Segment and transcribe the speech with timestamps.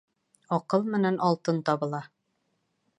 [0.57, 2.03] Аҡыл менән алтын табыла